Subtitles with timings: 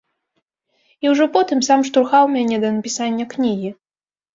[1.05, 3.77] І ўжо потым сам штурхаў мяне да напісання кнігі.